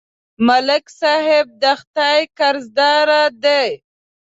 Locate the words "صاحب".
0.99-1.45